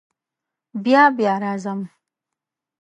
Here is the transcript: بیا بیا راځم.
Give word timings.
بیا 0.83 1.03
بیا 1.17 1.33
راځم. 1.43 1.79